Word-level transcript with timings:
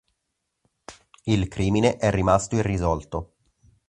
Il 1.25 1.47
crimine 1.47 1.97
è 1.97 2.09
rimasto 2.09 2.55
irrisolto. 2.55 3.33